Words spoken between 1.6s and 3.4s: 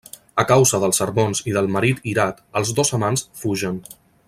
marit irat, els dos amants